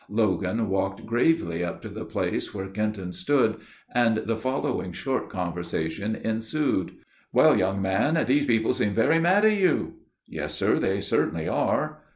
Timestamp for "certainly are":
11.01-12.01